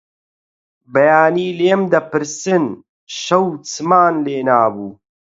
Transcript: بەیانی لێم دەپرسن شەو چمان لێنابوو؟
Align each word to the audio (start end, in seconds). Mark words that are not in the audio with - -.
بەیانی 0.93 1.49
لێم 1.59 1.81
دەپرسن 1.93 2.65
شەو 3.21 3.45
چمان 3.69 4.13
لێنابوو؟ 4.25 4.89